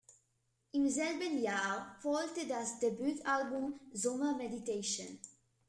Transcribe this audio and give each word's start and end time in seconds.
Im 0.71 0.89
selben 0.89 1.37
Jahr 1.43 1.95
folgte 2.01 2.47
das 2.47 2.79
Debütalbum 2.79 3.79
"Summer 3.93 4.35
Meditation". 4.35 5.19